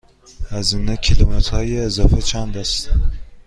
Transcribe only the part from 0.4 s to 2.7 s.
هزینه کیلومترهای اضافه چند